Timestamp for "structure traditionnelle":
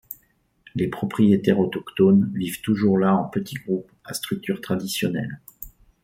4.15-5.39